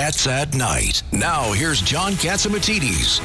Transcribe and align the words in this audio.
Cats 0.00 0.26
at 0.26 0.54
Night. 0.54 1.02
Now, 1.12 1.52
here's 1.52 1.82
John 1.82 2.12
Catsimatidis. 2.12 3.20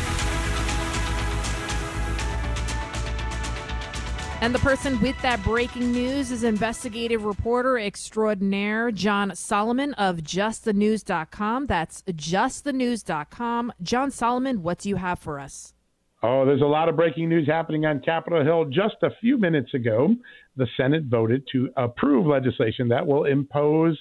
And 4.41 4.53
the 4.53 4.59
person 4.59 4.99
with 4.99 5.15
that 5.21 5.41
breaking 5.41 5.93
news 5.93 6.31
is 6.31 6.43
investigative 6.43 7.23
reporter 7.23 7.79
extraordinaire 7.79 8.91
John 8.91 9.33
Solomon 9.37 9.93
of 9.93 10.17
justthenews.com. 10.17 11.67
That's 11.67 12.01
justthenews.com. 12.09 13.73
John 13.81 14.11
Solomon, 14.11 14.61
what 14.61 14.79
do 14.79 14.89
you 14.89 14.97
have 14.97 15.19
for 15.19 15.39
us? 15.39 15.73
Oh, 16.21 16.45
there's 16.45 16.61
a 16.61 16.65
lot 16.65 16.89
of 16.89 16.97
breaking 16.97 17.29
news 17.29 17.47
happening 17.47 17.85
on 17.85 18.01
Capitol 18.01 18.43
Hill. 18.43 18.65
Just 18.65 18.95
a 19.01 19.11
few 19.21 19.37
minutes 19.37 19.73
ago, 19.73 20.13
the 20.57 20.67
Senate 20.75 21.05
voted 21.05 21.47
to 21.53 21.69
approve 21.77 22.25
legislation 22.25 22.89
that 22.89 23.07
will 23.07 23.23
impose 23.23 23.97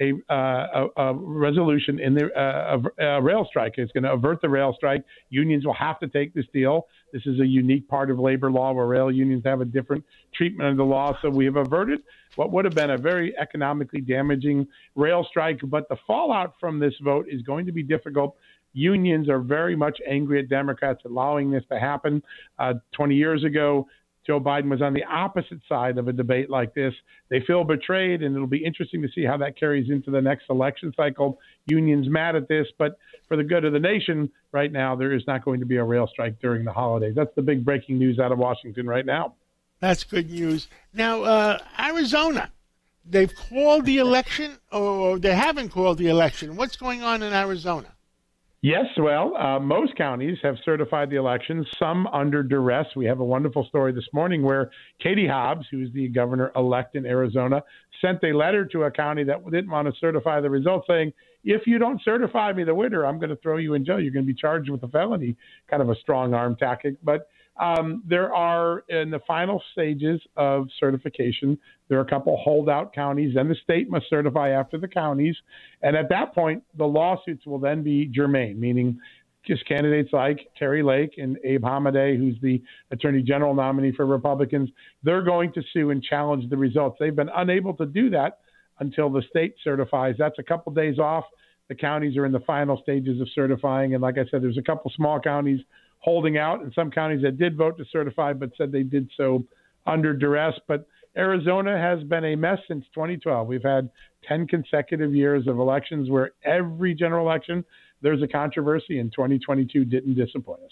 a, 0.00 0.12
uh, 0.32 0.88
a, 0.96 1.02
a, 1.02 1.14
resolution 1.14 1.98
in 1.98 2.14
the 2.14 2.32
uh, 2.38 2.78
a, 2.98 3.22
rail 3.22 3.46
strike. 3.48 3.74
It's 3.78 3.92
going 3.92 4.04
to 4.04 4.12
avert 4.12 4.40
the 4.40 4.48
rail 4.48 4.72
strike. 4.76 5.04
Unions 5.30 5.66
will 5.66 5.74
have 5.74 5.98
to 6.00 6.08
take 6.08 6.34
this 6.34 6.46
deal. 6.52 6.86
This 7.12 7.22
is 7.26 7.40
a 7.40 7.46
unique 7.46 7.88
part 7.88 8.10
of 8.10 8.18
labor 8.18 8.50
law 8.50 8.72
where 8.72 8.86
rail 8.86 9.10
unions 9.10 9.42
have 9.44 9.60
a 9.60 9.64
different 9.64 10.04
treatment 10.34 10.70
of 10.70 10.76
the 10.76 10.84
law. 10.84 11.18
So 11.20 11.30
we 11.30 11.44
have 11.46 11.56
averted 11.56 12.00
what 12.36 12.52
would 12.52 12.64
have 12.64 12.74
been 12.74 12.90
a 12.90 12.98
very 12.98 13.36
economically 13.36 14.00
damaging 14.00 14.66
rail 14.94 15.26
strike. 15.28 15.60
But 15.64 15.88
the 15.88 15.96
fallout 16.06 16.54
from 16.60 16.78
this 16.78 16.94
vote 17.02 17.26
is 17.28 17.42
going 17.42 17.66
to 17.66 17.72
be 17.72 17.82
difficult. 17.82 18.36
Unions 18.74 19.28
are 19.28 19.40
very 19.40 19.74
much 19.74 19.98
angry 20.06 20.38
at 20.38 20.48
Democrats 20.48 21.00
allowing 21.04 21.50
this 21.50 21.64
to 21.72 21.78
happen. 21.78 22.22
Uh, 22.58 22.74
20 22.92 23.14
years 23.14 23.42
ago, 23.42 23.88
Joe 24.28 24.38
Biden 24.38 24.68
was 24.68 24.82
on 24.82 24.92
the 24.92 25.04
opposite 25.04 25.60
side 25.66 25.96
of 25.96 26.06
a 26.06 26.12
debate 26.12 26.50
like 26.50 26.74
this. 26.74 26.92
They 27.30 27.40
feel 27.46 27.64
betrayed, 27.64 28.22
and 28.22 28.36
it'll 28.36 28.46
be 28.46 28.62
interesting 28.62 29.00
to 29.00 29.08
see 29.14 29.24
how 29.24 29.38
that 29.38 29.58
carries 29.58 29.88
into 29.88 30.10
the 30.10 30.20
next 30.20 30.44
election 30.50 30.92
cycle. 30.94 31.38
Unions 31.66 32.08
mad 32.10 32.36
at 32.36 32.46
this, 32.46 32.66
but 32.76 32.98
for 33.26 33.38
the 33.38 33.42
good 33.42 33.64
of 33.64 33.72
the 33.72 33.80
nation, 33.80 34.30
right 34.52 34.70
now, 34.70 34.94
there 34.94 35.14
is 35.14 35.22
not 35.26 35.46
going 35.46 35.60
to 35.60 35.66
be 35.66 35.76
a 35.76 35.84
rail 35.84 36.06
strike 36.06 36.38
during 36.40 36.66
the 36.66 36.72
holidays. 36.72 37.14
That's 37.16 37.34
the 37.36 37.42
big 37.42 37.64
breaking 37.64 37.98
news 37.98 38.18
out 38.18 38.30
of 38.30 38.36
Washington 38.36 38.86
right 38.86 39.06
now. 39.06 39.34
That's 39.80 40.04
good 40.04 40.30
news. 40.30 40.68
Now, 40.92 41.22
uh, 41.22 41.58
Arizona, 41.80 42.52
they've 43.06 43.34
called 43.34 43.86
the 43.86 43.96
election, 43.96 44.58
or 44.70 45.18
they 45.18 45.34
haven't 45.34 45.70
called 45.70 45.96
the 45.96 46.08
election. 46.08 46.54
What's 46.54 46.76
going 46.76 47.02
on 47.02 47.22
in 47.22 47.32
Arizona? 47.32 47.94
Yes, 48.60 48.86
well, 48.98 49.36
uh, 49.36 49.60
most 49.60 49.94
counties 49.94 50.36
have 50.42 50.56
certified 50.64 51.10
the 51.10 51.16
elections, 51.16 51.64
some 51.78 52.08
under 52.08 52.42
duress. 52.42 52.86
We 52.96 53.06
have 53.06 53.20
a 53.20 53.24
wonderful 53.24 53.64
story 53.66 53.92
this 53.92 54.08
morning 54.12 54.42
where 54.42 54.72
Katie 55.00 55.28
Hobbs, 55.28 55.66
who's 55.70 55.92
the 55.92 56.08
governor 56.08 56.50
elect 56.56 56.96
in 56.96 57.06
Arizona, 57.06 57.62
sent 58.00 58.18
a 58.24 58.32
letter 58.32 58.66
to 58.66 58.82
a 58.82 58.90
county 58.90 59.22
that 59.22 59.44
didn't 59.44 59.70
want 59.70 59.86
to 59.86 59.94
certify 60.00 60.40
the 60.40 60.50
results 60.50 60.88
saying, 60.88 61.12
if 61.44 61.68
you 61.68 61.78
don't 61.78 62.02
certify 62.02 62.52
me 62.52 62.64
the 62.64 62.74
winner, 62.74 63.06
I'm 63.06 63.20
going 63.20 63.30
to 63.30 63.36
throw 63.36 63.58
you 63.58 63.74
in 63.74 63.84
jail. 63.84 64.00
You're 64.00 64.12
going 64.12 64.26
to 64.26 64.32
be 64.32 64.38
charged 64.38 64.70
with 64.70 64.82
a 64.82 64.88
felony. 64.88 65.36
Kind 65.70 65.80
of 65.80 65.88
a 65.88 65.94
strong 65.94 66.34
arm 66.34 66.56
tactic. 66.56 66.96
But 67.04 67.28
um, 67.58 68.02
there 68.06 68.32
are 68.32 68.84
in 68.88 69.10
the 69.10 69.20
final 69.26 69.62
stages 69.72 70.20
of 70.36 70.68
certification. 70.78 71.58
There 71.88 71.98
are 71.98 72.02
a 72.02 72.08
couple 72.08 72.36
holdout 72.36 72.94
counties, 72.94 73.36
and 73.36 73.50
the 73.50 73.56
state 73.62 73.90
must 73.90 74.06
certify 74.08 74.50
after 74.50 74.78
the 74.78 74.88
counties. 74.88 75.36
And 75.82 75.96
at 75.96 76.08
that 76.10 76.34
point, 76.34 76.62
the 76.76 76.86
lawsuits 76.86 77.46
will 77.46 77.58
then 77.58 77.82
be 77.82 78.06
germane, 78.06 78.60
meaning 78.60 79.00
just 79.46 79.66
candidates 79.66 80.12
like 80.12 80.48
Kari 80.58 80.82
Lake 80.82 81.14
and 81.16 81.38
Abe 81.42 81.62
Hamadeh, 81.62 82.16
who's 82.16 82.36
the 82.42 82.62
attorney 82.90 83.22
general 83.22 83.54
nominee 83.54 83.92
for 83.92 84.06
Republicans, 84.06 84.68
they're 85.02 85.22
going 85.22 85.52
to 85.54 85.62
sue 85.72 85.90
and 85.90 86.02
challenge 86.02 86.48
the 86.50 86.56
results. 86.56 86.98
They've 87.00 87.16
been 87.16 87.30
unable 87.34 87.74
to 87.74 87.86
do 87.86 88.10
that 88.10 88.40
until 88.80 89.10
the 89.10 89.22
state 89.30 89.54
certifies. 89.64 90.16
That's 90.18 90.38
a 90.38 90.42
couple 90.42 90.72
days 90.72 90.98
off. 90.98 91.24
The 91.68 91.74
counties 91.74 92.16
are 92.16 92.26
in 92.26 92.32
the 92.32 92.40
final 92.40 92.80
stages 92.82 93.20
of 93.20 93.28
certifying. 93.34 93.94
And 93.94 94.02
like 94.02 94.16
I 94.18 94.24
said, 94.30 94.42
there's 94.42 94.58
a 94.58 94.62
couple 94.62 94.92
small 94.94 95.18
counties 95.18 95.60
holding 96.00 96.38
out, 96.38 96.62
and 96.62 96.72
some 96.74 96.90
counties 96.90 97.22
that 97.22 97.38
did 97.38 97.56
vote 97.56 97.76
to 97.78 97.84
certify 97.90 98.32
but 98.32 98.50
said 98.56 98.72
they 98.72 98.82
did 98.82 99.10
so 99.16 99.44
under 99.86 100.12
duress. 100.12 100.54
But 100.66 100.86
Arizona 101.16 101.78
has 101.78 102.02
been 102.04 102.24
a 102.24 102.36
mess 102.36 102.58
since 102.68 102.84
2012. 102.94 103.46
We've 103.46 103.62
had 103.62 103.90
10 104.26 104.46
consecutive 104.46 105.14
years 105.14 105.46
of 105.46 105.58
elections 105.58 106.10
where 106.10 106.32
every 106.44 106.94
general 106.94 107.26
election 107.26 107.64
there's 108.00 108.22
a 108.22 108.28
controversy, 108.28 108.98
and 108.98 109.12
2022 109.12 109.84
didn't 109.84 110.14
disappoint 110.14 110.60
us. 110.64 110.70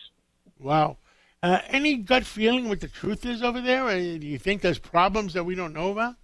Wow. 0.60 0.96
Uh, 1.42 1.60
any 1.68 1.96
gut 1.96 2.24
feeling 2.24 2.68
what 2.68 2.80
the 2.80 2.88
truth 2.88 3.24
is 3.26 3.42
over 3.42 3.60
there? 3.60 3.86
Or 3.86 3.94
do 3.94 4.26
you 4.26 4.38
think 4.38 4.62
there's 4.62 4.78
problems 4.78 5.34
that 5.34 5.44
we 5.44 5.54
don't 5.54 5.72
know 5.72 5.90
about? 5.90 6.14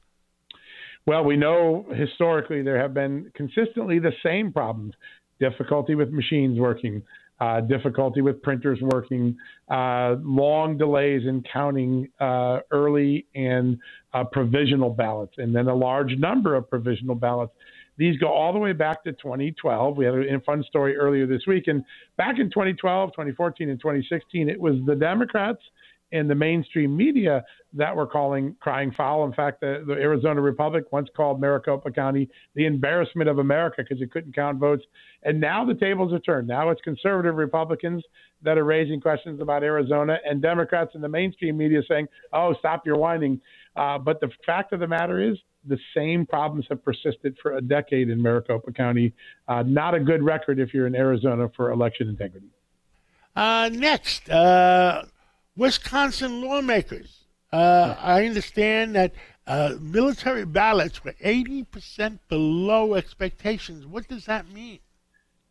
Well, 1.06 1.24
we 1.24 1.36
know 1.36 1.84
historically 1.94 2.62
there 2.62 2.78
have 2.78 2.94
been 2.94 3.32
consistently 3.34 3.98
the 3.98 4.12
same 4.22 4.52
problems 4.52 4.94
difficulty 5.40 5.96
with 5.96 6.10
machines 6.10 6.58
working, 6.58 7.02
uh, 7.42 7.60
difficulty 7.60 8.20
with 8.20 8.40
printers 8.40 8.78
working, 8.80 9.36
uh, 9.68 10.14
long 10.22 10.78
delays 10.78 11.22
in 11.26 11.42
counting 11.52 12.08
uh, 12.20 12.60
early 12.70 13.26
and 13.34 13.76
uh, 14.14 14.22
provisional 14.22 14.90
ballots, 14.90 15.34
and 15.38 15.52
then 15.54 15.66
a 15.66 15.74
large 15.74 16.12
number 16.18 16.54
of 16.54 16.70
provisional 16.70 17.16
ballots. 17.16 17.52
These 17.96 18.16
go 18.18 18.28
all 18.28 18.52
the 18.52 18.60
way 18.60 18.72
back 18.72 19.02
to 19.04 19.12
2012. 19.12 19.96
We 19.96 20.04
had 20.04 20.14
a 20.14 20.40
fun 20.46 20.62
story 20.68 20.96
earlier 20.96 21.26
this 21.26 21.42
week. 21.48 21.66
And 21.66 21.84
back 22.16 22.38
in 22.38 22.48
2012, 22.48 23.10
2014, 23.10 23.68
and 23.68 23.80
2016, 23.80 24.48
it 24.48 24.60
was 24.60 24.76
the 24.86 24.94
Democrats 24.94 25.60
and 26.12 26.28
the 26.28 26.34
mainstream 26.34 26.96
media 26.96 27.44
that 27.72 27.94
were 27.96 28.06
calling 28.06 28.54
crying 28.60 28.92
foul. 28.92 29.24
In 29.24 29.32
fact, 29.32 29.60
the, 29.60 29.82
the 29.86 29.94
Arizona 29.94 30.40
Republic 30.40 30.84
once 30.92 31.08
called 31.16 31.40
Maricopa 31.40 31.90
County 31.90 32.28
the 32.54 32.66
embarrassment 32.66 33.28
of 33.28 33.38
America 33.38 33.82
because 33.82 34.02
it 34.02 34.12
couldn't 34.12 34.34
count 34.34 34.58
votes. 34.58 34.84
And 35.22 35.40
now 35.40 35.64
the 35.64 35.74
tables 35.74 36.12
are 36.12 36.18
turned. 36.20 36.48
Now 36.48 36.70
it's 36.70 36.80
conservative 36.82 37.36
Republicans 37.36 38.04
that 38.42 38.58
are 38.58 38.64
raising 38.64 39.00
questions 39.00 39.40
about 39.40 39.62
Arizona 39.62 40.18
and 40.28 40.42
Democrats 40.42 40.94
in 40.94 41.00
the 41.00 41.08
mainstream 41.08 41.56
media 41.56 41.80
saying, 41.88 42.08
oh, 42.32 42.54
stop 42.58 42.86
your 42.86 42.96
whining. 42.96 43.40
Uh, 43.74 43.98
but 43.98 44.20
the 44.20 44.30
fact 44.44 44.72
of 44.72 44.80
the 44.80 44.86
matter 44.86 45.20
is, 45.20 45.38
the 45.64 45.78
same 45.96 46.26
problems 46.26 46.66
have 46.68 46.84
persisted 46.84 47.36
for 47.40 47.56
a 47.56 47.60
decade 47.60 48.10
in 48.10 48.20
Maricopa 48.20 48.72
County. 48.72 49.14
Uh, 49.46 49.62
not 49.62 49.94
a 49.94 50.00
good 50.00 50.20
record 50.22 50.58
if 50.58 50.74
you're 50.74 50.88
in 50.88 50.94
Arizona 50.96 51.48
for 51.54 51.70
election 51.70 52.08
integrity. 52.08 52.48
Uh, 53.34 53.70
next, 53.72 54.28
uh, 54.28 55.04
Wisconsin 55.56 56.42
lawmakers. 56.42 57.24
Uh, 57.52 57.94
I 57.98 58.24
understand 58.24 58.94
that 58.94 59.12
uh, 59.46 59.74
military 59.80 60.46
ballots 60.46 61.04
were 61.04 61.14
80% 61.24 62.18
below 62.28 62.94
expectations. 62.94 63.86
What 63.86 64.08
does 64.08 64.24
that 64.26 64.50
mean? 64.50 64.78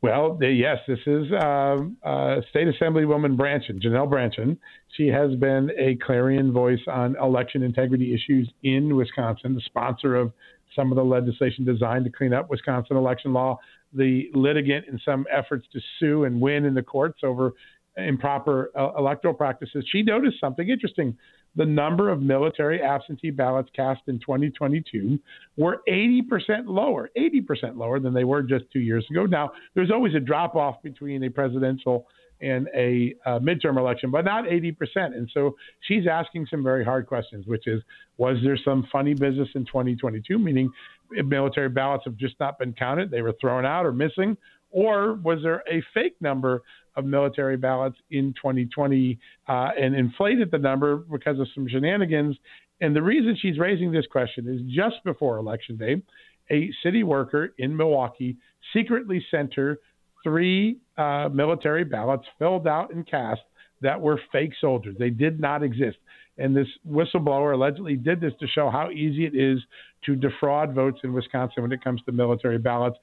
Well, 0.02 0.40
yes, 0.42 0.80
this 0.88 0.98
is 1.06 1.32
uh, 1.32 1.78
uh, 2.04 2.42
State 2.50 2.68
Assemblywoman 2.68 3.38
Brandtjen, 3.38 3.80
Janelle 3.80 4.10
Brandtjen. 4.10 4.58
She 4.98 5.08
has 5.08 5.36
been 5.36 5.70
a 5.78 5.96
clarion 6.04 6.52
voice 6.52 6.80
on 6.88 7.16
election 7.22 7.62
integrity 7.62 8.12
issues 8.12 8.50
in 8.64 8.96
Wisconsin, 8.96 9.54
the 9.54 9.62
sponsor 9.62 10.16
of 10.16 10.34
some 10.76 10.92
of 10.92 10.96
the 10.96 11.04
legislation 11.04 11.66
designed 11.66 12.06
to 12.06 12.12
clean 12.12 12.34
up 12.34 12.50
Wisconsin 12.50 12.98
election 12.98 13.32
law, 13.32 13.60
the 13.94 14.32
litigant 14.34 14.88
in 14.88 15.00
some 15.06 15.28
efforts 15.32 15.68
to 15.74 15.80
sue 16.00 16.24
and 16.24 16.42
win 16.42 16.66
in 16.66 16.74
the 16.74 16.82
courts 16.82 17.20
over 17.24 17.54
improper 17.98 18.72
uh, 18.78 18.92
electoral 18.98 19.34
practices, 19.34 19.86
she 19.92 20.04
noticed 20.04 20.40
something 20.40 20.70
interesting. 20.70 21.18
The 21.56 21.66
number 21.66 22.10
of 22.10 22.22
military 22.22 22.82
absentee 22.82 23.30
ballots 23.30 23.70
cast 23.76 24.02
in 24.08 24.20
2022 24.20 25.20
were 25.58 25.82
80% 25.88 26.22
lower, 26.68 27.10
80% 27.18 27.76
lower 27.76 28.00
than 28.00 28.14
they 28.14 28.24
were 28.24 28.42
just 28.42 28.66
two 28.72 28.80
years 28.80 29.06
ago. 29.12 29.26
Now, 29.26 29.52
there's 29.76 29.92
always 29.92 30.16
a 30.16 30.20
drop 30.20 30.56
off 30.56 30.82
between 30.82 31.24
a 31.24 31.30
presidential 31.30 32.08
and 32.42 32.68
a 32.76 33.14
uh, 33.26 33.40
midterm 33.40 33.78
election, 33.78 34.12
but 34.12 34.26
not 34.26 34.46
80%. 34.46 34.76
And 34.96 35.30
so 35.34 35.56
she's 35.82 36.08
asking 36.08 36.48
some 36.50 36.64
very 36.64 36.84
hard 36.84 37.06
questions, 37.06 37.46
which 37.46 37.68
is 37.68 37.82
was 38.18 38.38
there 38.44 38.58
some 38.64 38.88
funny 38.92 39.14
business 39.14 39.50
in 39.54 39.66
2022, 39.66 40.40
meaning 40.40 40.72
military 41.12 41.70
ballots 41.70 42.06
have 42.06 42.16
just 42.16 42.36
not 42.40 42.58
been 42.58 42.74
counted, 42.74 43.12
they 43.12 43.22
were 43.22 43.34
thrown 43.40 43.66
out 43.66 43.86
or 43.86 43.92
missing, 43.92 44.38
or 44.72 45.14
was 45.14 45.40
there 45.44 45.64
a 45.70 45.84
fake 45.94 46.16
number 46.22 46.64
of 46.96 47.06
military 47.06 47.58
ballots 47.58 47.98
in 48.10 48.34
2020 48.34 49.20
uh, 49.48 49.70
and 49.80 49.96
inflated 49.96 50.52
the 50.52 50.58
number 50.58 50.98
because 50.98 51.40
of 51.40 51.48
some 51.54 51.68
shenanigans? 51.68 52.38
And 52.82 52.96
the 52.96 53.02
reason 53.02 53.38
she's 53.40 53.60
raising 53.60 53.92
this 53.92 54.08
question 54.08 54.48
is 54.48 54.62
just 54.74 55.04
before 55.04 55.38
Election 55.38 55.78
Day, 55.78 56.02
a 56.50 56.72
city 56.84 57.04
worker 57.04 57.54
in 57.58 57.76
Milwaukee 57.76 58.38
secretly 58.74 59.24
sent 59.32 59.54
her 59.54 59.80
three 60.24 60.78
uh, 60.98 61.30
military 61.32 61.84
ballots 61.84 62.26
filled 62.40 62.68
out 62.68 62.94
and 62.94 63.08
cast 63.08 63.42
that 63.82 64.00
were 64.00 64.20
fake 64.32 64.52
soldiers. 64.60 64.96
They 65.00 65.10
did 65.10 65.40
not 65.40 65.64
exist. 65.64 65.98
And 66.38 66.56
this 66.56 66.68
whistleblower 66.90 67.54
allegedly 67.54 67.96
did 67.96 68.22
this 68.22 68.34
to 68.40 68.48
show 68.48 68.70
how 68.70 68.90
easy 68.90 69.26
it 69.26 69.36
is 69.36 69.60
to 70.06 70.16
defraud 70.16 70.74
votes 70.74 71.00
in 71.04 71.14
Wisconsin 71.14 71.64
when 71.64 71.72
it 71.72 71.84
comes 71.84 72.02
to 72.04 72.12
military 72.12 72.58
ballots. 72.58 72.98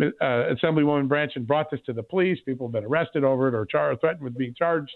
Uh, 0.00 0.04
Assemblywoman 0.20 1.08
Brandtjen 1.08 1.46
brought 1.46 1.70
this 1.70 1.80
to 1.86 1.92
the 1.92 2.02
police. 2.02 2.38
People 2.44 2.68
have 2.68 2.72
been 2.72 2.84
arrested 2.84 3.24
over 3.24 3.48
it 3.48 3.54
or 3.54 3.66
char- 3.66 3.96
threatened 3.96 4.22
with 4.22 4.36
being 4.36 4.54
charged. 4.54 4.92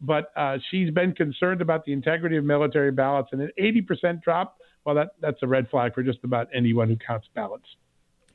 But 0.00 0.30
uh, 0.36 0.58
she's 0.70 0.90
been 0.90 1.12
concerned 1.12 1.60
about 1.60 1.84
the 1.84 1.92
integrity 1.92 2.36
of 2.36 2.44
military 2.44 2.92
ballots, 2.92 3.30
and 3.32 3.42
an 3.42 3.50
80% 3.58 4.22
drop, 4.22 4.58
well, 4.84 4.94
that, 4.94 5.10
that's 5.20 5.38
a 5.42 5.46
red 5.46 5.68
flag 5.70 5.94
for 5.94 6.02
just 6.02 6.20
about 6.22 6.48
anyone 6.54 6.88
who 6.88 6.96
counts 6.96 7.28
ballots. 7.34 7.66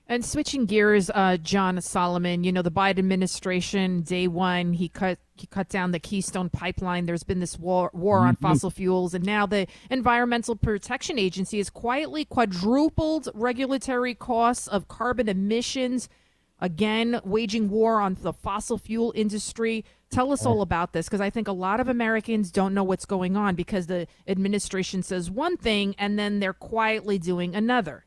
And 0.07 0.25
switching 0.25 0.65
gears, 0.65 1.09
uh, 1.09 1.37
John 1.37 1.79
Solomon, 1.79 2.43
you 2.43 2.51
know, 2.51 2.61
the 2.61 2.71
Biden 2.71 2.99
administration, 2.99 4.01
day 4.01 4.27
one, 4.27 4.73
he 4.73 4.89
cut 4.89 5.17
he 5.35 5.47
cut 5.47 5.69
down 5.69 5.91
the 5.91 5.99
Keystone 5.99 6.49
pipeline. 6.49 7.05
There's 7.05 7.23
been 7.23 7.39
this 7.39 7.57
war, 7.57 7.89
war 7.93 8.19
on 8.19 8.35
mm-hmm. 8.35 8.45
fossil 8.45 8.69
fuels, 8.69 9.13
and 9.13 9.25
now 9.25 9.45
the 9.45 9.67
Environmental 9.89 10.55
Protection 10.55 11.17
Agency 11.17 11.57
has 11.57 11.69
quietly 11.69 12.25
quadrupled 12.25 13.29
regulatory 13.33 14.13
costs 14.13 14.67
of 14.67 14.87
carbon 14.87 15.27
emissions. 15.27 16.07
Again, 16.59 17.19
waging 17.25 17.69
war 17.69 17.99
on 17.99 18.15
the 18.21 18.31
fossil 18.31 18.77
fuel 18.77 19.11
industry. 19.15 19.83
Tell 20.09 20.31
us 20.31 20.45
all 20.45 20.61
about 20.61 20.93
this 20.93 21.07
because 21.07 21.19
I 21.19 21.31
think 21.31 21.47
a 21.47 21.51
lot 21.51 21.79
of 21.79 21.89
Americans 21.89 22.51
don't 22.51 22.75
know 22.75 22.83
what's 22.83 23.05
going 23.05 23.35
on 23.35 23.55
because 23.55 23.87
the 23.87 24.07
administration 24.27 25.01
says 25.01 25.31
one 25.31 25.57
thing 25.57 25.95
and 25.97 26.17
then 26.19 26.39
they're 26.39 26.53
quietly 26.53 27.17
doing 27.17 27.55
another. 27.55 28.05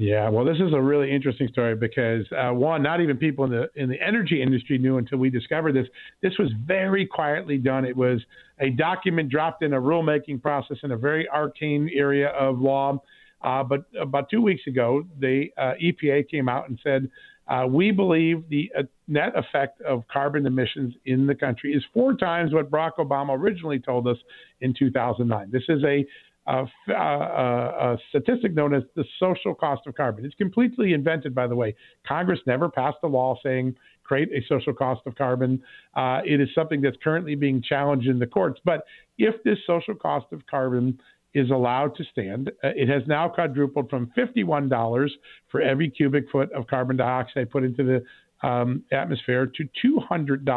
Yeah, 0.00 0.30
well, 0.30 0.46
this 0.46 0.56
is 0.56 0.72
a 0.72 0.80
really 0.80 1.14
interesting 1.14 1.48
story 1.48 1.76
because 1.76 2.24
uh, 2.32 2.54
one, 2.54 2.82
not 2.82 3.02
even 3.02 3.18
people 3.18 3.44
in 3.44 3.50
the 3.50 3.68
in 3.74 3.90
the 3.90 4.00
energy 4.00 4.40
industry 4.42 4.78
knew 4.78 4.96
until 4.96 5.18
we 5.18 5.28
discovered 5.28 5.74
this. 5.74 5.86
This 6.22 6.32
was 6.38 6.50
very 6.64 7.04
quietly 7.04 7.58
done. 7.58 7.84
It 7.84 7.94
was 7.94 8.22
a 8.60 8.70
document 8.70 9.28
dropped 9.28 9.62
in 9.62 9.74
a 9.74 9.78
rulemaking 9.78 10.40
process 10.40 10.78
in 10.84 10.92
a 10.92 10.96
very 10.96 11.28
arcane 11.28 11.90
area 11.94 12.28
of 12.28 12.60
law. 12.60 13.02
Uh, 13.42 13.62
but 13.62 13.84
about 14.00 14.30
two 14.30 14.40
weeks 14.40 14.62
ago, 14.66 15.02
the 15.18 15.48
uh, 15.58 15.72
EPA 15.82 16.30
came 16.30 16.48
out 16.48 16.70
and 16.70 16.80
said, 16.82 17.10
uh, 17.48 17.66
we 17.66 17.90
believe 17.90 18.48
the 18.48 18.70
uh, 18.78 18.82
net 19.06 19.32
effect 19.36 19.82
of 19.82 20.04
carbon 20.10 20.46
emissions 20.46 20.94
in 21.04 21.26
the 21.26 21.34
country 21.34 21.74
is 21.74 21.82
four 21.92 22.14
times 22.14 22.54
what 22.54 22.70
Barack 22.70 22.92
Obama 22.98 23.38
originally 23.38 23.78
told 23.78 24.08
us 24.08 24.16
in 24.62 24.72
2009. 24.72 25.50
This 25.50 25.64
is 25.68 25.84
a 25.84 26.06
a, 26.46 26.64
a, 26.88 26.92
a, 26.92 27.98
statistic 28.08 28.54
known 28.54 28.74
as 28.74 28.82
the 28.96 29.04
social 29.18 29.54
cost 29.54 29.82
of 29.86 29.94
carbon. 29.94 30.24
It's 30.24 30.34
completely 30.34 30.94
invented, 30.94 31.34
by 31.34 31.46
the 31.46 31.54
way. 31.54 31.74
Congress 32.06 32.40
never 32.46 32.68
passed 32.68 32.98
a 33.02 33.06
law 33.06 33.36
saying 33.42 33.76
create 34.10 34.28
a 34.32 34.44
social 34.48 34.72
cost 34.72 35.02
of 35.06 35.14
carbon. 35.14 35.62
Uh, 35.94 36.20
it 36.24 36.40
is 36.40 36.48
something 36.54 36.80
that's 36.80 36.96
currently 37.02 37.36
being 37.36 37.62
challenged 37.62 38.08
in 38.08 38.18
the 38.18 38.26
courts. 38.26 38.60
But 38.64 38.84
if 39.18 39.40
this 39.44 39.58
social 39.66 39.94
cost 39.94 40.26
of 40.32 40.44
carbon 40.46 40.98
is 41.32 41.50
allowed 41.50 41.94
to 41.96 42.04
stand, 42.10 42.50
uh, 42.64 42.68
it 42.74 42.88
has 42.88 43.02
now 43.06 43.28
quadrupled 43.28 43.88
from 43.88 44.10
$51 44.18 45.08
for 45.48 45.60
every 45.60 45.88
cubic 45.88 46.24
foot 46.32 46.50
of 46.52 46.66
carbon 46.66 46.96
dioxide 46.96 47.50
put 47.50 47.62
into 47.62 47.84
the 47.84 48.46
um, 48.46 48.82
atmosphere 48.90 49.46
to 49.46 49.68
$200 49.84 50.48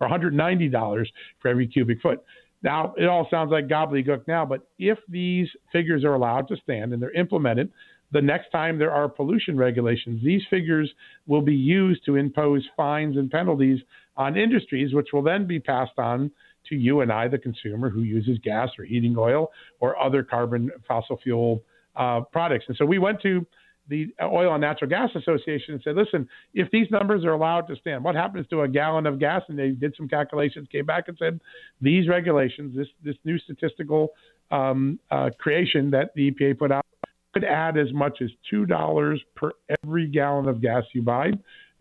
or 0.00 0.08
$190 0.08 1.06
for 1.40 1.48
every 1.48 1.66
cubic 1.66 2.00
foot. 2.00 2.22
Now, 2.62 2.94
it 2.96 3.06
all 3.06 3.26
sounds 3.30 3.50
like 3.50 3.66
gobbledygook 3.66 4.28
now, 4.28 4.44
but 4.44 4.68
if 4.78 4.98
these 5.08 5.48
figures 5.72 6.04
are 6.04 6.14
allowed 6.14 6.48
to 6.48 6.56
stand 6.56 6.92
and 6.92 7.02
they're 7.02 7.12
implemented, 7.12 7.70
the 8.12 8.22
next 8.22 8.50
time 8.50 8.78
there 8.78 8.92
are 8.92 9.08
pollution 9.08 9.56
regulations, 9.56 10.22
these 10.22 10.42
figures 10.50 10.92
will 11.26 11.40
be 11.40 11.54
used 11.54 12.04
to 12.04 12.16
impose 12.16 12.62
fines 12.76 13.16
and 13.16 13.30
penalties 13.30 13.80
on 14.16 14.36
industries, 14.36 14.94
which 14.94 15.08
will 15.12 15.22
then 15.22 15.46
be 15.46 15.58
passed 15.58 15.98
on 15.98 16.30
to 16.68 16.76
you 16.76 17.00
and 17.00 17.10
I, 17.10 17.26
the 17.26 17.38
consumer 17.38 17.90
who 17.90 18.02
uses 18.02 18.38
gas 18.38 18.68
or 18.78 18.84
heating 18.84 19.16
oil 19.18 19.50
or 19.80 19.98
other 20.00 20.22
carbon 20.22 20.70
fossil 20.86 21.18
fuel 21.22 21.62
uh, 21.96 22.20
products. 22.20 22.66
And 22.68 22.76
so 22.76 22.84
we 22.84 22.98
went 22.98 23.20
to 23.22 23.44
the 23.92 24.24
Oil 24.24 24.54
and 24.54 24.62
Natural 24.62 24.88
Gas 24.88 25.10
Association 25.14 25.74
and 25.74 25.82
said, 25.84 25.96
listen, 25.96 26.26
if 26.54 26.70
these 26.70 26.86
numbers 26.90 27.24
are 27.26 27.32
allowed 27.32 27.68
to 27.68 27.76
stand, 27.76 28.02
what 28.02 28.14
happens 28.14 28.46
to 28.48 28.62
a 28.62 28.68
gallon 28.68 29.06
of 29.06 29.20
gas? 29.20 29.42
And 29.48 29.58
they 29.58 29.70
did 29.70 29.94
some 29.96 30.08
calculations, 30.08 30.66
came 30.72 30.86
back 30.86 31.08
and 31.08 31.16
said, 31.18 31.40
these 31.82 32.08
regulations, 32.08 32.74
this, 32.74 32.88
this 33.04 33.16
new 33.24 33.38
statistical 33.38 34.08
um, 34.50 34.98
uh, 35.10 35.28
creation 35.38 35.90
that 35.90 36.14
the 36.14 36.30
EPA 36.30 36.58
put 36.58 36.72
out, 36.72 36.86
could 37.34 37.44
add 37.44 37.76
as 37.76 37.92
much 37.92 38.22
as 38.22 38.30
$2 38.52 39.18
per 39.36 39.52
every 39.84 40.06
gallon 40.06 40.48
of 40.48 40.62
gas 40.62 40.84
you 40.94 41.02
buy, 41.02 41.30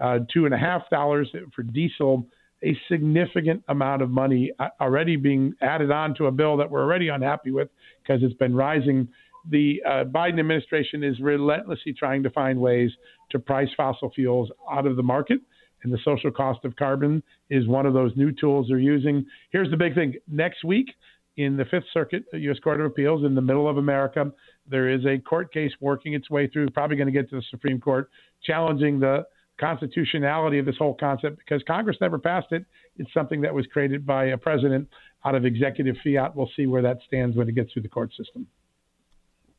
uh, 0.02 0.20
$2.5 0.36 1.26
for 1.56 1.64
diesel, 1.64 2.26
a 2.64 2.78
significant 2.90 3.64
amount 3.70 4.02
of 4.02 4.10
money 4.10 4.52
uh, 4.60 4.68
already 4.82 5.16
being 5.16 5.54
added 5.62 5.92
on 5.92 6.14
to 6.16 6.28
a 6.28 6.32
bill 6.32 6.58
that 6.58 6.70
we're 6.70 6.84
already 6.84 7.08
unhappy 7.08 7.52
with 7.52 7.70
because 8.04 8.22
it's 8.22 8.36
been 8.36 8.56
rising 8.56 9.08
the 9.50 9.82
uh, 9.86 10.04
Biden 10.06 10.40
administration 10.40 11.04
is 11.04 11.20
relentlessly 11.20 11.94
trying 11.94 12.24
to 12.24 12.30
find 12.30 12.60
ways 12.60 12.92
to 13.32 13.40
price 13.40 13.70
fossil 13.76 14.12
fuels 14.12 14.52
out 14.72 14.86
of 14.86 14.96
the 14.96 15.04
market. 15.04 15.40
And 15.84 15.92
the 15.92 16.00
social 16.06 16.30
cost 16.30 16.64
of 16.64 16.76
carbon 16.76 17.24
is 17.50 17.68
one 17.68 17.88
of 17.88 17.94
those 17.94 18.12
new 18.16 18.32
tools 18.32 18.68
they're 18.70 18.78
using. 18.78 19.26
Here's 19.50 19.72
the 19.72 19.78
big 19.78 19.96
thing 19.96 20.14
next 20.28 20.64
week 20.64 20.94
in 21.38 21.58
the 21.58 21.66
Fifth 21.66 21.86
Circuit, 21.94 22.24
U.S. 22.34 22.60
Court 22.60 22.80
of 22.80 22.86
Appeals, 22.86 23.24
in 23.26 23.36
the 23.36 23.42
middle 23.42 23.68
of 23.68 23.78
America, 23.78 24.32
there 24.70 24.90
is 24.90 25.06
a 25.06 25.18
court 25.18 25.52
case 25.52 25.72
working 25.80 26.14
its 26.14 26.30
way 26.30 26.48
through, 26.48 26.70
probably 26.70 26.98
going 26.98 27.08
to 27.08 27.14
get 27.14 27.30
to 27.30 27.38
the 27.38 27.44
Supreme 27.50 27.80
Court, 27.80 28.10
challenging 28.44 29.00
the 29.00 29.26
constitutionality 29.60 30.60
of 30.60 30.66
this 30.66 30.78
whole 30.78 30.96
concept 30.96 31.38
because 31.38 31.62
Congress 31.68 31.98
never 32.02 32.18
passed 32.18 32.52
it. 32.52 32.66
It's 32.98 33.14
something 33.14 33.42
that 33.42 33.54
was 33.54 33.66
created 33.68 34.06
by 34.06 34.26
a 34.26 34.38
president 34.38 34.90
out 35.24 35.36
of 35.36 35.46
executive 35.46 35.96
fiat. 36.04 36.36
We'll 36.36 36.50
see 36.56 36.66
where 36.66 36.82
that 36.82 36.98
stands 37.08 37.38
when 37.38 37.48
it 37.48 37.56
gets 37.56 37.72
through 37.72 37.84
the 37.84 37.90
court 37.90 38.12
system. 38.18 38.48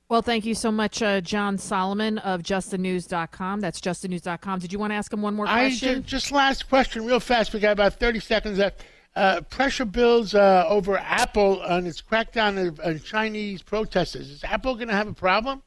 Well, 0.08 0.22
thank 0.22 0.44
you 0.44 0.54
so 0.54 0.70
much, 0.70 1.00
uh, 1.00 1.22
John 1.22 1.56
Solomon 1.56 2.18
of 2.18 2.42
justthenews.com. 2.42 3.60
That's 3.60 3.80
justthenews.com. 3.80 4.58
Did 4.58 4.72
you 4.72 4.78
want 4.78 4.90
to 4.90 4.94
ask 4.94 5.12
him 5.12 5.22
one 5.22 5.34
more 5.34 5.46
question? 5.46 5.98
I, 5.98 6.00
just 6.02 6.30
last 6.30 6.68
question, 6.68 7.06
real 7.06 7.20
fast. 7.20 7.54
We 7.54 7.60
got 7.60 7.72
about 7.72 7.94
30 7.94 8.20
seconds 8.20 8.58
left. 8.58 8.84
Uh, 9.14 9.40
pressure 9.42 9.84
builds 9.84 10.34
uh, 10.34 10.64
over 10.68 10.98
Apple 10.98 11.62
on 11.62 11.86
its 11.86 12.00
crackdown 12.02 12.78
on 12.84 13.00
Chinese 13.00 13.62
protesters. 13.62 14.30
Is 14.30 14.44
Apple 14.44 14.74
going 14.74 14.88
to 14.88 14.94
have 14.94 15.08
a 15.08 15.14
problem? 15.14 15.62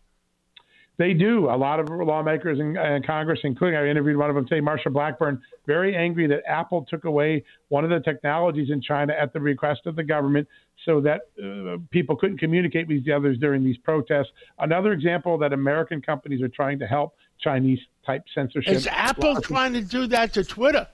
They 0.98 1.14
do. 1.14 1.50
A 1.50 1.58
lot 1.58 1.80
of 1.80 1.90
lawmakers 1.90 2.60
in, 2.60 2.78
in, 2.78 3.04
Congress, 3.04 3.40
including 3.44 3.78
I 3.78 3.88
interviewed 3.88 4.18
one 4.18 4.30
of 4.30 4.36
them 4.36 4.48
today, 4.48 4.62
Marsha 4.62 4.92
Blackburn, 4.92 5.42
very 5.68 5.96
angry 5.96 6.26
that 6.28 6.42
Apple 6.48 6.86
took 6.90 7.04
away 7.04 7.44
one 7.68 7.84
of 7.84 7.90
the 7.90 8.00
technologies 8.00 8.70
in 8.70 8.82
China 8.82 9.14
at 9.20 9.34
the 9.34 9.40
request 9.40 9.82
of 9.86 9.96
the 9.96 10.04
government 10.04 10.48
so 10.83 11.01
that 11.01 11.22
uh, 11.44 11.77
people 11.92 12.16
couldn't 12.16 12.38
communicate 12.38 12.88
with 12.88 12.98
each 12.98 13.10
other 13.10 13.33
during 13.36 13.63
these 13.63 13.77
protests. 13.77 14.30
Another 14.60 14.92
example 14.92 15.38
that 15.38 15.54
American 15.54 16.01
companies 16.01 16.42
are 16.42 16.50
trying 16.50 16.80
to 16.80 16.86
help 16.86 17.16
Chinese 17.39 17.80
type 18.06 18.24
censorship. 18.33 18.74
Is 18.74 18.88
Apple 18.88 19.42
trying 19.42 19.74
to 19.74 19.81
do 19.81 20.07
that 20.07 20.33
to 20.33 20.44
Twitter? 20.44 20.88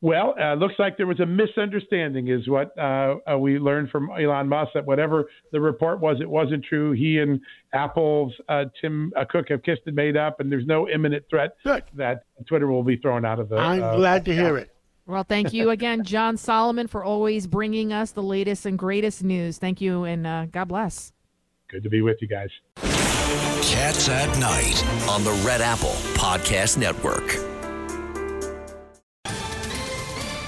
Well, 0.00 0.36
uh, 0.40 0.54
looks 0.54 0.74
like 0.78 0.96
there 0.96 1.08
was 1.08 1.18
a 1.18 1.26
misunderstanding, 1.26 2.28
is 2.28 2.46
what 2.48 2.76
uh, 2.78 3.16
uh, 3.32 3.36
we 3.36 3.58
learned 3.58 3.90
from 3.90 4.10
Elon 4.10 4.48
Musk. 4.48 4.70
That 4.74 4.86
whatever 4.86 5.28
the 5.50 5.60
report 5.60 5.98
was, 5.98 6.18
it 6.20 6.30
wasn't 6.30 6.64
true. 6.64 6.92
He 6.92 7.18
and 7.18 7.40
Apple's 7.72 8.32
uh, 8.48 8.66
Tim 8.80 9.12
uh, 9.16 9.24
Cook 9.28 9.48
have 9.48 9.64
kissed 9.64 9.82
and 9.86 9.96
made 9.96 10.16
up, 10.16 10.38
and 10.38 10.52
there's 10.52 10.66
no 10.66 10.88
imminent 10.88 11.24
threat 11.28 11.56
Good. 11.64 11.82
that 11.94 12.26
Twitter 12.46 12.68
will 12.68 12.84
be 12.84 12.96
thrown 12.96 13.24
out 13.24 13.40
of 13.40 13.48
the. 13.48 13.56
I'm 13.56 13.82
uh, 13.82 13.96
glad 13.96 14.24
to 14.26 14.34
hear 14.34 14.56
it. 14.56 14.72
Well, 15.08 15.24
thank 15.24 15.54
you 15.54 15.70
again, 15.70 16.04
John 16.04 16.36
Solomon, 16.36 16.86
for 16.86 17.02
always 17.02 17.46
bringing 17.46 17.94
us 17.94 18.10
the 18.10 18.22
latest 18.22 18.66
and 18.66 18.78
greatest 18.78 19.24
news. 19.24 19.56
Thank 19.56 19.80
you, 19.80 20.04
and 20.04 20.26
uh, 20.26 20.46
God 20.52 20.66
bless. 20.66 21.14
Good 21.68 21.82
to 21.84 21.88
be 21.88 22.02
with 22.02 22.20
you 22.20 22.28
guys. 22.28 22.50
Cats 22.76 24.10
at 24.10 24.38
Night 24.38 24.84
on 25.08 25.24
the 25.24 25.32
Red 25.46 25.62
Apple 25.62 25.96
Podcast 26.14 26.76
Network. 26.76 27.24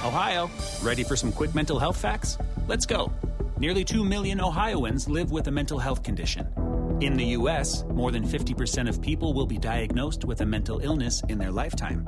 Ohio, 0.05 0.49
ready 0.83 1.03
for 1.03 1.15
some 1.15 1.31
quick 1.31 1.55
mental 1.55 1.79
health 1.79 1.97
facts? 1.97 2.37
Let's 2.67 2.85
go. 2.85 3.11
Nearly 3.57 3.83
2 3.83 4.03
million 4.03 4.39
Ohioans 4.39 5.09
live 5.09 5.31
with 5.31 5.47
a 5.47 5.51
mental 5.51 5.79
health 5.79 6.03
condition. 6.03 6.47
In 7.01 7.15
the 7.15 7.25
U.S., 7.25 7.83
more 7.85 8.11
than 8.11 8.27
50% 8.27 8.87
of 8.87 9.01
people 9.01 9.33
will 9.33 9.47
be 9.47 9.57
diagnosed 9.57 10.23
with 10.23 10.41
a 10.41 10.45
mental 10.45 10.79
illness 10.79 11.23
in 11.29 11.39
their 11.39 11.51
lifetime. 11.51 12.07